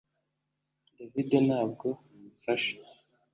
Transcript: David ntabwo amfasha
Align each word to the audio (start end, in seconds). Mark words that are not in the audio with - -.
David 0.97 1.29
ntabwo 1.47 1.87
amfasha 2.17 2.75